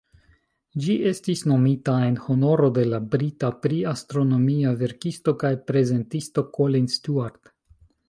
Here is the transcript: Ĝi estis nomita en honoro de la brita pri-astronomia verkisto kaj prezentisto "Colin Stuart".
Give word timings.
Ĝi 0.85 0.95
estis 1.09 1.43
nomita 1.51 1.97
en 2.05 2.17
honoro 2.23 2.71
de 2.79 2.87
la 2.95 3.01
brita 3.17 3.53
pri-astronomia 3.67 4.75
verkisto 4.83 5.37
kaj 5.45 5.55
prezentisto 5.71 6.49
"Colin 6.59 6.95
Stuart". 6.99 7.59